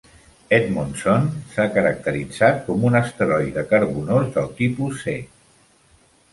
[0.55, 5.19] "Edmondson" s'ha caracteritzat com un asteroide carbonós del tipus C.